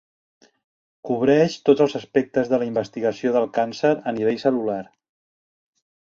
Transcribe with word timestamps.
Cobreix 1.09 1.57
tots 1.69 1.83
els 1.85 1.93
aspectes 1.99 2.49
de 2.53 2.59
la 2.63 2.67
investigació 2.69 3.33
del 3.35 3.45
càncer 3.57 3.91
a 4.13 4.15
nivell 4.17 4.39
cel·lular. 4.45 4.79